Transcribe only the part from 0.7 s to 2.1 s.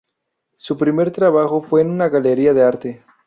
primer trabajo fue en una